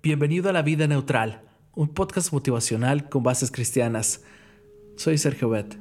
[0.00, 1.42] Bienvenido a La Vida Neutral,
[1.74, 4.22] un podcast motivacional con bases cristianas.
[4.94, 5.76] Soy Sergio Bet.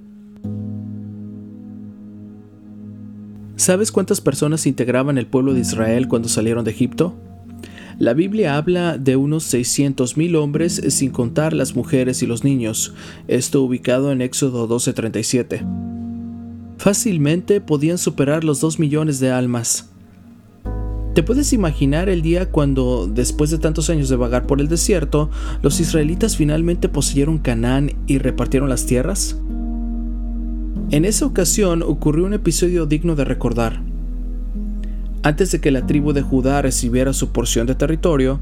[3.57, 7.15] ¿Sabes cuántas personas integraban el pueblo de Israel cuando salieron de Egipto?
[7.99, 12.95] La Biblia habla de unos 600.000 hombres sin contar las mujeres y los niños,
[13.27, 15.63] esto ubicado en Éxodo 12:37.
[16.79, 19.91] Fácilmente podían superar los 2 millones de almas.
[21.17, 25.31] ¿Te puedes imaginar el día cuando, después de tantos años de vagar por el desierto,
[25.63, 29.35] los israelitas finalmente poseyeron Canaán y repartieron las tierras?
[30.91, 33.81] En esa ocasión ocurrió un episodio digno de recordar.
[35.23, 38.39] Antes de que la tribu de Judá recibiera su porción de territorio,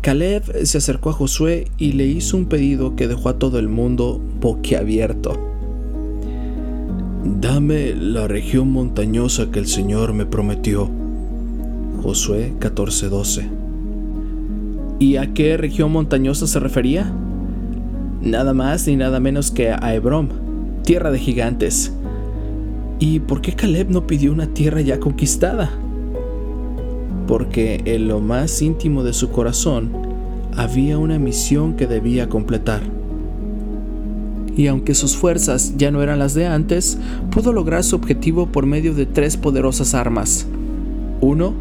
[0.00, 3.68] Caleb se acercó a Josué y le hizo un pedido que dejó a todo el
[3.68, 5.32] mundo boquiabierto.
[7.24, 11.02] Dame la región montañosa que el Señor me prometió
[12.02, 13.48] Josué 14:12.
[14.98, 17.12] ¿Y a qué región montañosa se refería?
[18.22, 20.30] Nada más ni nada menos que a Hebrón,
[20.82, 21.92] tierra de gigantes.
[22.98, 25.70] ¿Y por qué Caleb no pidió una tierra ya conquistada?
[27.26, 29.90] Porque en lo más íntimo de su corazón
[30.56, 32.82] había una misión que debía completar.
[34.56, 36.98] Y aunque sus fuerzas ya no eran las de antes,
[37.30, 40.46] pudo lograr su objetivo por medio de tres poderosas armas.
[41.20, 41.54] Uno,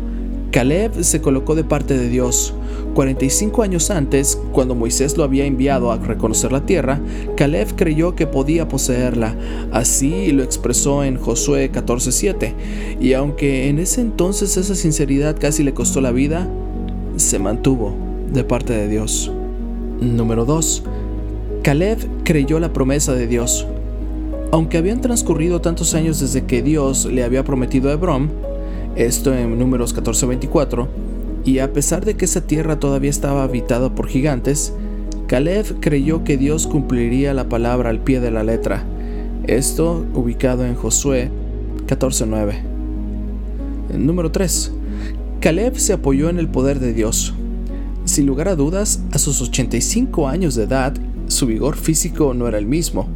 [0.53, 2.53] Caleb se colocó de parte de Dios.
[2.93, 7.01] 45 años antes, cuando Moisés lo había enviado a reconocer la tierra,
[7.35, 9.35] Caleb creyó que podía poseerla.
[9.71, 12.53] Así lo expresó en Josué 14:7.
[13.01, 16.47] Y aunque en ese entonces esa sinceridad casi le costó la vida,
[17.15, 17.95] se mantuvo
[18.31, 19.31] de parte de Dios.
[20.01, 20.83] Número 2.
[21.63, 23.65] Caleb creyó la promesa de Dios.
[24.51, 28.52] Aunque habían transcurrido tantos años desde que Dios le había prometido a Hebrón,
[28.95, 30.87] esto en números 14:24,
[31.45, 34.73] y a pesar de que esa tierra todavía estaba habitada por gigantes,
[35.27, 38.83] Caleb creyó que Dios cumpliría la palabra al pie de la letra.
[39.47, 41.31] Esto ubicado en Josué
[41.87, 42.61] 14:9.
[43.97, 44.71] Número 3.
[45.39, 47.33] Caleb se apoyó en el poder de Dios.
[48.05, 50.93] Sin lugar a dudas, a sus 85 años de edad,
[51.27, 53.07] su vigor físico no era el mismo.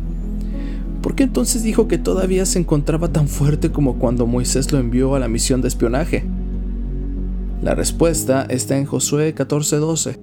[1.08, 5.16] ¿Por qué entonces dijo que todavía se encontraba tan fuerte como cuando Moisés lo envió
[5.16, 6.26] a la misión de espionaje?
[7.62, 10.20] La respuesta está en Josué 14:12.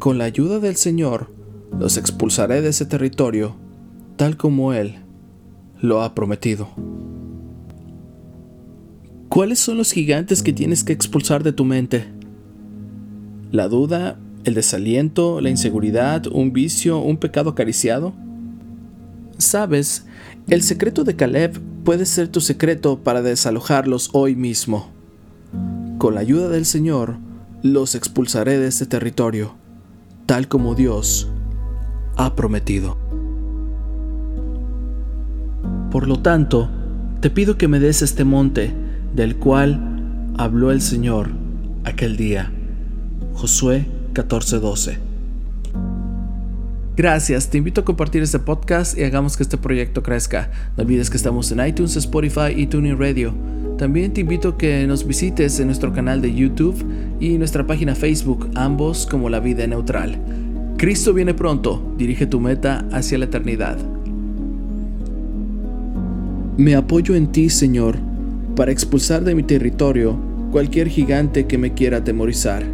[0.00, 1.32] Con la ayuda del Señor,
[1.78, 3.54] los expulsaré de ese territorio,
[4.16, 4.96] tal como Él
[5.80, 6.68] lo ha prometido.
[9.28, 12.06] ¿Cuáles son los gigantes que tienes que expulsar de tu mente?
[13.52, 18.12] ¿La duda, el desaliento, la inseguridad, un vicio, un pecado acariciado?
[19.42, 20.06] Sabes,
[20.48, 24.90] el secreto de Caleb puede ser tu secreto para desalojarlos hoy mismo.
[25.98, 27.16] Con la ayuda del Señor,
[27.62, 29.56] los expulsaré de este territorio,
[30.26, 31.28] tal como Dios
[32.16, 32.96] ha prometido.
[35.90, 36.70] Por lo tanto,
[37.20, 38.72] te pido que me des este monte
[39.12, 41.30] del cual habló el Señor
[41.84, 42.52] aquel día.
[43.34, 45.11] Josué 14:12
[46.94, 50.50] Gracias, te invito a compartir este podcast y hagamos que este proyecto crezca.
[50.76, 53.32] No olvides que estamos en iTunes, Spotify y TuneIn Radio.
[53.78, 56.84] También te invito a que nos visites en nuestro canal de YouTube
[57.18, 60.18] y nuestra página Facebook, ambos como La Vida Neutral.
[60.76, 63.78] Cristo viene pronto, dirige tu meta hacia la eternidad.
[66.58, 67.96] Me apoyo en ti, Señor,
[68.54, 70.18] para expulsar de mi territorio
[70.50, 72.64] cualquier gigante que me quiera atemorizar.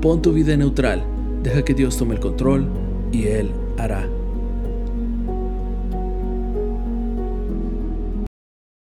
[0.00, 1.04] Pon tu vida neutral,
[1.44, 4.19] deja que Dios tome el control y Él hará